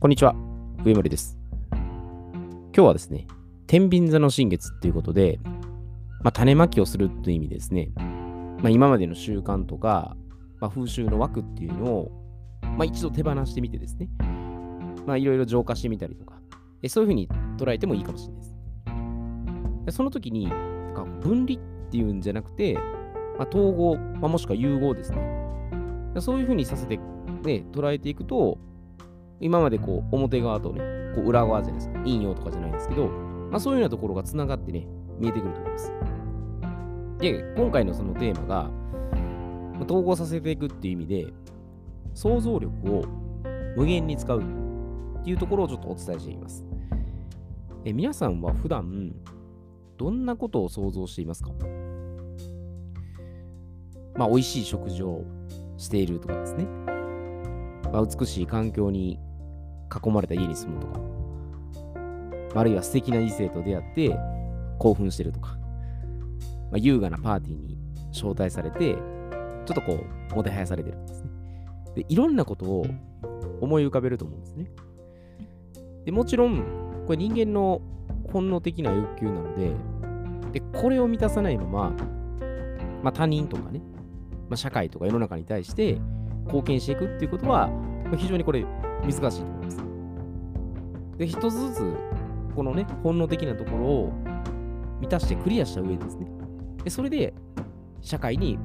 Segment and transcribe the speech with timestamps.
[0.00, 0.34] こんにちは、
[0.82, 1.36] 上森です。
[1.72, 3.26] 今日はですね、
[3.66, 5.38] 天秤座の新月っていうことで、
[6.22, 10.16] まあ、種まきをするという意味ですね、まあ、今までの習慣とか、
[10.58, 12.10] まあ、風習の枠っていうのを、
[12.62, 14.08] まあ、一度手放してみてですね、
[15.04, 16.40] まあ、いろいろ浄化してみたりとか、
[16.88, 18.56] そういうふうに捉えてもいいかもしれないです。
[19.84, 20.46] でその時に、
[21.20, 22.72] 分離っていうんじゃなくて、
[23.36, 25.18] まあ、統合、まあ、もしくは融合ですね。
[26.20, 28.56] そういうふうにさせて、ね、捉えていくと、
[29.40, 30.80] 今までこう表側とね、
[31.14, 31.98] こう裏側じゃないですか。
[32.00, 34.86] 陰陽とかじゃないんですけど、まあ、そういうようなところがつながってね、
[35.18, 35.92] 見えてくると思います。
[37.18, 38.70] で、今回のそのテーマが、
[39.84, 41.26] 統合させていくっていう意味で、
[42.12, 43.04] 想像力を
[43.76, 44.44] 無限に使うっ
[45.24, 46.64] ていうところをちょっとお伝えしています。
[47.84, 49.14] え皆さんは普段、
[49.96, 51.50] どんなことを想像していますか？
[54.16, 55.24] まあ、美味しい食事を
[55.78, 56.64] しているとかですね。
[57.92, 59.18] まあ、美しい環境に
[59.90, 61.00] 囲まれた家に住むとか、
[62.60, 64.16] あるいは素敵な異性と出会って
[64.78, 65.56] 興奮してるとか、
[66.70, 67.78] まあ、優雅なパーティーに
[68.12, 69.98] 招待されて、ちょっとこ
[70.32, 71.30] う、もてはやされてるんですね。
[71.96, 72.86] で、いろんなことを
[73.60, 74.70] 思い浮かべると思うんですね。
[76.04, 76.64] でもちろん、
[77.06, 77.80] これ人間の
[78.32, 79.72] 本能的な欲求なので、
[80.52, 81.92] で、これを満たさないまま、
[83.02, 83.80] まあ、他人とかね、
[84.48, 86.00] まあ、社会とか世の中に対して
[86.46, 88.64] 貢献していくっていうことは、まあ、非常にこれ
[89.02, 89.76] 難しいと思います。
[91.18, 91.94] で、一つずつ、
[92.54, 94.12] このね、本能的なところを
[95.00, 96.26] 満たしてクリアした上ですね。
[96.84, 97.34] で、それで
[98.00, 98.58] 社会に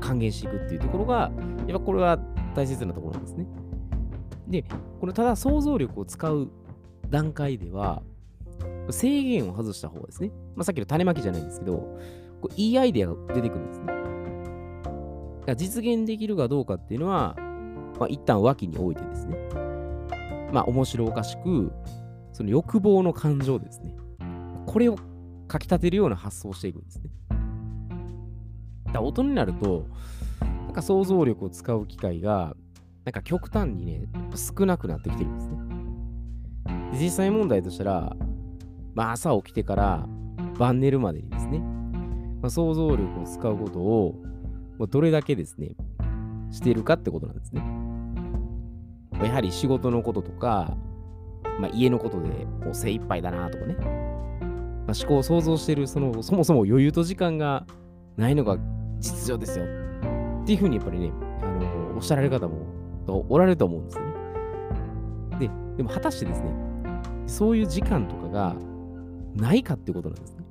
[0.00, 1.30] 還元していくっていうところが、
[1.66, 2.18] やっぱこれは
[2.54, 3.46] 大切なところなんですね。
[4.48, 4.64] で、
[5.00, 6.50] このただ想像力を使う
[7.08, 8.02] 段階では、
[8.90, 11.98] 制限を外した方がですね、まあ、さっきの種まきじゃないんですけど、
[12.40, 13.86] こういいアイデアが出てくるんですね。
[13.86, 14.00] だか
[15.46, 17.36] ら実現できるかどうかっていうのは、
[17.98, 19.36] まあ、一旦脇に置いてですね、
[20.52, 21.72] まあ、面白おかしく、
[22.32, 23.94] その欲望の感情ですね、
[24.66, 24.96] これを
[25.48, 27.10] かきたてるような発想をしていくんですね。
[28.86, 29.86] だから大人になると、
[30.40, 32.56] なんか想像力を使う機会が、
[33.04, 35.56] なんか極端にね、少なくなってきてるんですね。
[37.00, 38.16] 実際問題としたら、
[38.94, 40.08] まあ、朝起きてから
[40.58, 41.60] 晩寝るまでにですね、
[42.42, 44.16] まあ、想像力を使うことを、
[44.88, 45.76] どれだけですね、
[46.50, 47.62] してるかってことなんですね。
[49.20, 50.74] まあ、やはり仕事のこととか、
[51.60, 52.28] まあ、家のことで
[52.64, 57.66] もう精一杯だなとかね、まあ、思考を想像しているその、そもそも余裕と時間が
[58.16, 58.56] ないのが
[58.98, 62.64] 実情ですよっていうふうにやっぱりね、あのおっしゃられる方も
[63.28, 64.14] おられると思うんですよね。
[65.38, 66.54] で、でも果たしてですね、
[67.26, 68.56] そういう時間とかが
[69.34, 70.44] ないかっていうことなんですね。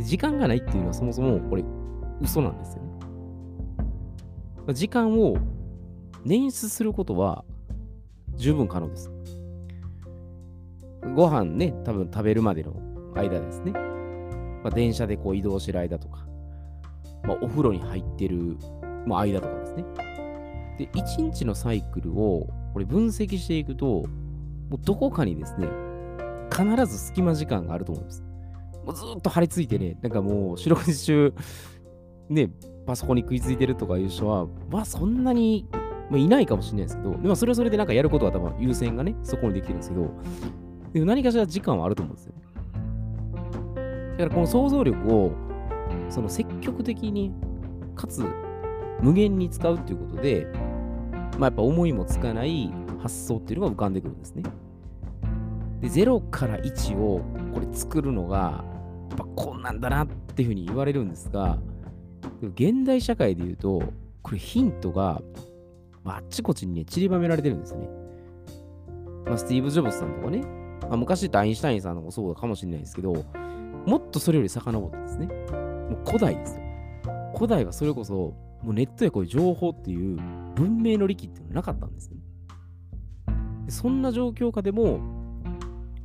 [0.00, 1.64] 時間がないっていうのはそもそもこれ
[2.20, 4.74] 嘘なんですよね。
[4.74, 5.36] 時間を
[6.24, 7.44] 捻出することは
[8.36, 9.10] 十分可能です。
[11.14, 12.74] ご飯ね、多分食べるまでの
[13.14, 13.72] 間ですね。
[13.72, 16.26] まあ、電車でこう移動してる間とか、
[17.24, 18.56] まあ、お風呂に入ってる、
[19.06, 19.84] 間とかですね。
[20.78, 24.04] で、一日のサイクルをこれ分析していくと、
[24.68, 25.68] もうどこかにですね、
[26.50, 28.22] 必ず隙間時間があると思います。
[28.84, 31.34] もうずっと張り付いてね、なんかもう四六時中、
[32.28, 32.50] ね、
[32.86, 35.66] パソコンに食いついてるとかいう人は、まあそんなに、
[36.10, 40.10] まあ、いないかもしれないですけど、でもそれはそれでなんかやることは多分優先がね、そこにできるんですけど、
[40.92, 42.34] でも何かしら時間はあると思うんですよ。
[44.12, 45.32] だからこの想像力を、
[46.08, 47.32] その積極的に、
[47.94, 48.22] かつ
[49.00, 50.46] 無限に使うっていうことで、
[51.38, 54.42] まあやっぱ思いもつかない発想っていうのが浮かんでくるんですね。
[55.80, 57.20] で、0から1を
[57.52, 58.64] これ作るのが、
[59.10, 61.58] やっぱこんなんだなっていうふうに言われるんですが、
[62.42, 63.82] 現代社会で言うと、
[64.22, 65.22] これヒントが、
[66.16, 67.88] あ、っちこっちにね、散りばめられてるんですよね。
[69.26, 70.42] まあ、スティーブ・ジョブズさんとかね、
[70.82, 73.24] まあ、昔言ったアインシュタインさんもそうかもしれないですけど、
[73.86, 75.32] もっとそれより遡ってですね、も
[75.96, 76.62] う古代ですよ。
[77.34, 80.16] 古代はそれこそ、もうネットやこういう情報っていう
[80.54, 82.16] 文明の利器っていうのはなかったんですね。
[83.68, 85.00] そんな状況下でも、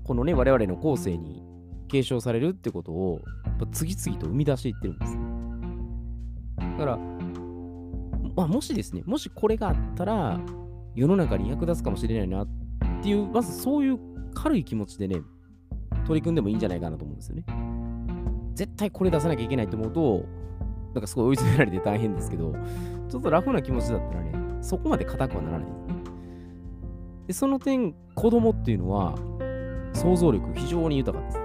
[0.04, 1.44] このね、我々の後世に
[1.88, 3.22] 継承されるってことを、
[3.72, 5.18] 次々と生み出していってるんです。
[6.78, 7.00] だから、
[8.36, 10.40] まあ、もしですね、もしこれがあったら、
[10.96, 12.48] 世の中に役立つかもしれないなっ
[13.02, 14.00] ていう、まずそういう
[14.34, 15.22] 軽い気持ちでね、
[16.06, 17.46] 取り組んでもいいんじゃないかなと思うんですよね。
[18.56, 20.26] 絶対これ出さなきゃいけないと思うと、
[20.94, 22.54] なんかすごい追い詰められて大変ですけど、
[23.10, 25.94] ちょっとラフな気持ちだったらね、そこまで硬くはならないですね。
[27.28, 29.16] で、その点、子供っていうのは、
[29.94, 31.40] 想像力非常に豊かです。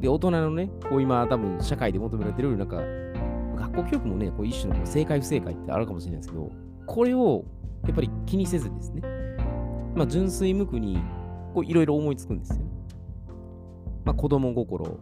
[0.00, 2.78] で、大人のね、こう今多分社会で求められてる、なんか、
[3.60, 6.50] 学校教育もね、こう一種のこう正解不正解ってあるかもしれないですけど、
[6.86, 7.44] これを
[7.86, 9.02] やっぱり気にせずですね、
[9.94, 10.98] まあ、純粋無垢に
[11.64, 12.64] いろいろ思いつくんですよね。
[14.04, 14.98] まあ、子供心、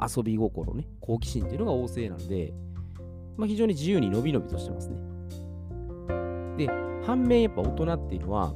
[0.00, 2.54] 遊び心ね、好奇心っていうのが旺盛なんで、
[3.36, 4.96] まあ、非常に自由に伸び伸びとしてますね。
[6.56, 6.68] で、
[7.04, 8.54] 反面やっぱ大人っていうのは、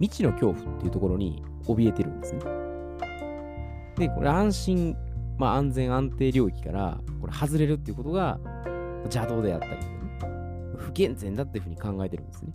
[0.00, 2.40] 未知の恐怖っていうところに怯えてるんですね。
[3.96, 4.96] で、これ安心、
[5.38, 8.38] まあ、安全安定領域からこれ外れるっていうことが
[9.04, 9.74] 邪道であったり、
[10.76, 12.52] 不健全だっていうふうに考えてるんですね。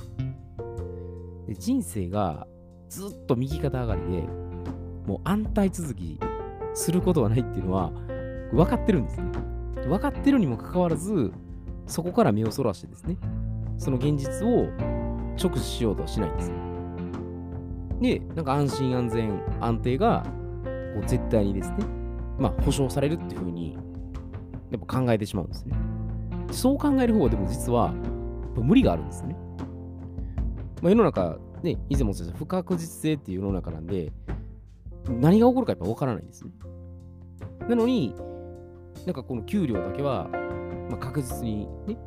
[1.48, 2.48] で人生が
[2.90, 4.22] ずっと右肩上がりで、
[5.06, 6.20] もう安泰続き
[6.74, 7.92] することはないっていうのは
[8.52, 9.32] 分かってるんですね。
[9.88, 11.32] 分かってるにもかかわらず、
[11.86, 13.18] そこから目をそらしてですね、
[13.78, 14.68] その現実を
[15.42, 16.52] 直視しようとはしないんです。
[18.02, 20.24] で、なんか安心安全安定が
[20.94, 21.78] こう絶対にですね、
[22.40, 23.74] まあ保証されるっていうふうに
[24.72, 25.76] やっぱ考えてしまうんですね。
[26.52, 27.92] そう考える方はでも実は
[28.56, 29.36] 無理があるんですね。
[30.82, 34.12] まあ、世の中、ね、以前も言った不確実性っていう世の中なんで、
[35.08, 36.52] 何が起こるかやっぱ分からないんですね。
[37.68, 38.14] なのに、
[39.06, 40.28] なんかこの給料だけは、
[40.90, 41.98] まあ、確実にね、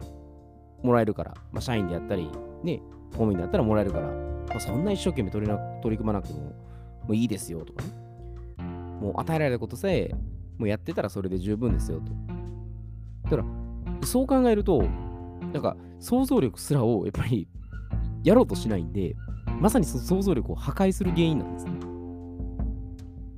[0.82, 2.30] もらえるから、まあ、社員であったり、
[2.62, 2.80] ね、
[3.10, 6.54] 公務員だったらもらえるから、まあ、そんな一生懸命取りな取り組まなくてもも
[7.08, 7.99] ういいですよとかね。
[9.00, 10.10] もう与えられたことさえ
[10.58, 12.12] もうやってたらそれで十分ですよと。
[13.24, 14.82] だから、そう考えると、
[15.52, 17.48] なんか想像力すらをやっぱり
[18.22, 19.16] やろうとしないんで、
[19.58, 21.72] まさにその想像力を破壊する原因なんですね。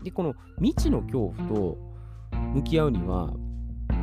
[0.02, 1.78] で、この未知の恐怖と
[2.54, 3.28] 向き合うには、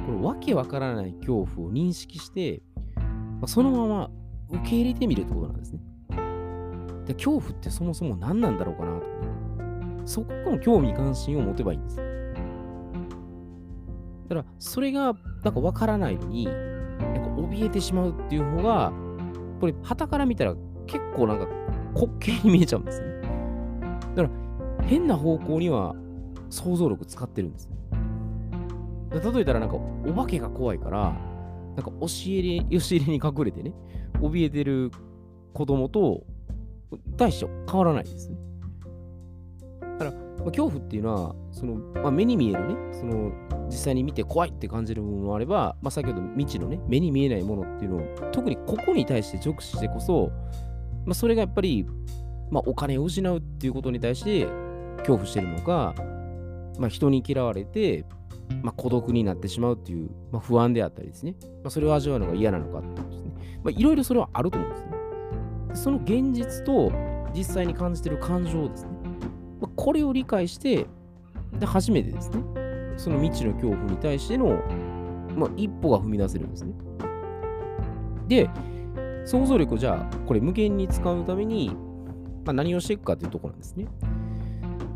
[0.06, 2.62] このわけわからない恐怖を認識して、
[2.96, 4.10] まあ、そのまま
[4.50, 5.82] 受け入れてみるってことなんですね。
[7.06, 9.06] で恐怖ってそもそも何なんだろうかなと、
[10.10, 11.98] そこの興味関心を持てばいいんです。
[14.28, 15.14] だから、それが
[15.44, 16.56] なんかわからないのに、なん
[17.14, 18.92] か怯えてしまうっていう方が、
[19.60, 20.56] これ、旗から見たら
[20.88, 21.46] 結構なんか
[21.94, 23.08] 滑稽に見えちゃうんですね。
[24.16, 24.30] だか
[24.80, 25.94] ら、変な方向には
[26.50, 27.70] 想像力使ってるんです。
[29.12, 31.16] 例えたらなんか、お化けが怖いから、
[31.76, 33.76] なんか押し入れ、押し入れに隠れてね、
[34.14, 34.90] 怯えてる
[35.54, 36.24] 子供と、
[37.16, 38.39] 大して変わらないですね。
[40.40, 43.32] まあ、恐怖っていうのは、その、まあ、目に見えるね、その、
[43.68, 50.32] 実際に見て怖いって感じるものもあれば、まあ、先ほど未知のね、目に見えないものっていうのを、特にここに対して直視してこそ、
[51.06, 51.86] まあ、それがやっぱり、
[52.50, 54.48] まあ、お金を失うっていうことに対して
[55.00, 55.94] 恐怖してるのか、
[56.80, 58.06] まあ、人に嫌われて、
[58.64, 63.32] まあ、孤独になってしまうっていう、まあ、不安であったりですね、まあ、それを味わうのが嫌なのかってことですね。
[63.78, 64.92] いろいろそれはあると思うんですね。
[65.74, 66.92] その現実と
[67.36, 68.99] 実際に感じてる感情をですね。
[69.68, 70.88] これを理解して、
[71.60, 72.44] で初めてですね、
[72.98, 74.62] その未知の恐怖に対しての、
[75.36, 76.74] まあ、一歩が踏み出せるんですね。
[78.28, 78.50] で、
[79.26, 81.76] 想像力をじゃあ、これ無限に使うために、
[82.46, 83.88] まあ、何をしていくかというところなんですね。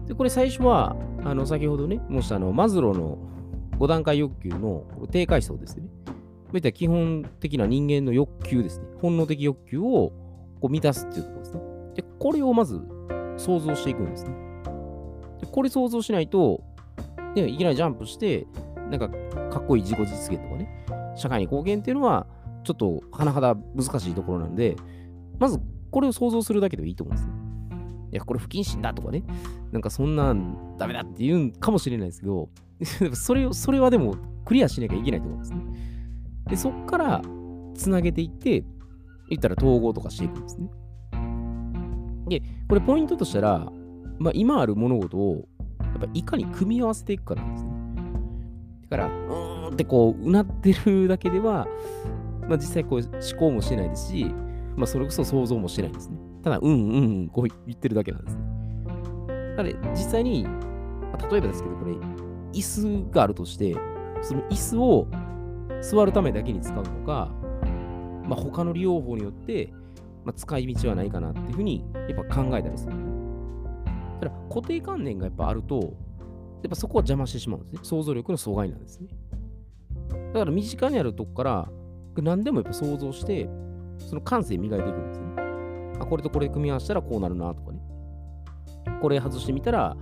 [0.08, 3.18] で、これ最初は、あの、先ほどね、申したあの、マズローの
[3.80, 5.88] 5段階欲求の低階層ですね。
[6.06, 6.14] そ
[6.54, 8.86] ういった基本的な人間の欲求ですね。
[9.02, 10.14] 本能的欲求を
[10.62, 11.62] こう満たすっていうところですね。
[11.96, 12.80] で、これをまず
[13.38, 14.53] 想像していくんですね。
[15.46, 16.64] これ想像しないと、
[17.36, 18.48] ね、いきなりジャンプして、
[18.90, 19.10] なんか
[19.50, 20.86] かっこいい自己実現とかね、
[21.16, 22.28] 社会に貢献っていうのは、
[22.64, 24.76] ちょっと甚だ難しいところなんで、
[25.40, 25.60] まず
[25.92, 27.34] これを想像するだけでいいと思うんですね。
[28.12, 29.24] いや、これ不謹慎だとかね、
[29.72, 32.50] なんかそんなんダメだって言うんかもしれないですけど、
[33.14, 35.62] それを、それはでもクリアしなきゃいけないと思うんですね。
[36.50, 37.22] で、そっから
[37.74, 38.64] つなげていって、
[39.30, 40.70] 言ったら統合とかしていくんですね。
[42.28, 43.72] で、これポイントとしたら、
[44.24, 45.50] まあ、今ある物事を
[45.82, 47.72] やっぱいかに組み合わせていくかなんですね。
[48.90, 51.68] だから、うーんってこう、うなってるだけでは、
[52.48, 54.34] まあ、実際こう思考もしてないですし、
[54.78, 56.18] まあ、それこそ想像もしてないんですね。
[56.42, 58.44] ただ、うんうんうん、こう言ってるだけなんですね。
[59.58, 61.92] なので、実際に、ま、例えばですけど、これ、
[62.54, 63.76] 椅子があるとして、
[64.22, 65.08] その椅子を
[65.82, 67.30] 座るためだけに使うのか、
[68.26, 69.74] まあ、他の利用法によって、
[70.24, 73.13] まあ、使い道はないかなっていうふうに、やっぱ考えたりする。
[74.20, 77.80] ただ、固定観念がやっぱあると、やっぱそこは邪魔してしまうんですね。
[77.84, 79.10] 想像力の阻害なんですね。
[80.34, 81.70] だから身近にあるとこから
[82.18, 83.50] 何でもやっぱ想像して、
[83.98, 85.28] その感性磨いていくんですね。
[86.00, 87.80] あ、これとこれ組み合わせたらこうなるなとかね。
[89.02, 89.96] これ外してみたら、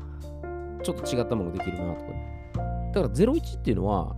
[0.83, 2.51] ちょっと違ったものできるなとかね。
[2.93, 4.15] だから01っていうのは、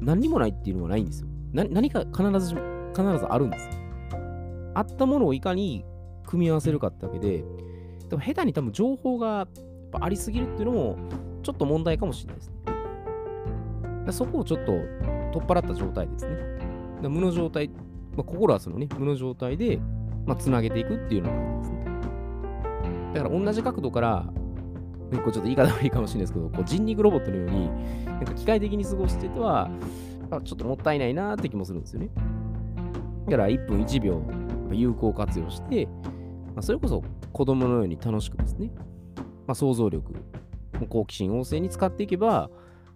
[0.00, 1.28] 何にもないっていうのはないんですよ。
[1.52, 2.54] 何か必ず、
[2.94, 3.72] 必ずあるんですよ。
[4.74, 5.84] あったものをいかに
[6.26, 7.44] 組み合わせるかってわけで、
[8.14, 9.48] でも下手に多分情報が
[10.00, 10.96] ありすぎるっていうのも、
[11.42, 14.12] ちょっと問題かもしれないですね。
[14.12, 14.72] そこをちょっと
[15.32, 16.36] 取っ払った状態ですね。
[17.08, 17.68] 無の状態、
[18.16, 19.80] まあ、心はそのね、無の状態で、
[20.26, 21.84] まあ、つなげていくっていうような感じですね。
[23.14, 24.36] だから同じ角度から、こ
[25.10, 27.68] うちょっと言い方悪いかもしれないですけど、こう人肉ロボットのように、
[28.06, 29.68] なんか機械的に過ごしてては、
[30.30, 32.10] あちょっともったいないなーって気もするんですよね。
[33.26, 34.22] だから1分1秒
[34.70, 35.88] 有効活用して、
[36.54, 38.70] まあ、それこそ子供のように楽しくですね、
[39.46, 40.14] まあ、想像力、
[40.88, 42.50] 好奇心旺盛に使っていけば、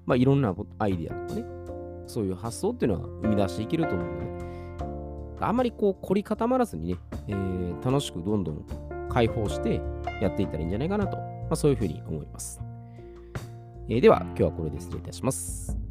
[0.06, 1.44] まあ、いろんなアイデアとかね、
[2.06, 6.98] そういう発想っていうのは生み出していけると思うので、あまりこう凝り固まらずにね、
[7.28, 8.66] えー楽しくどんどん
[9.08, 9.80] 解放して
[10.20, 12.60] やっていったらいいんじゃないかなと、まあ、そういうふうに思います。
[13.88, 15.87] えーでは、今日はこれで失礼いたします。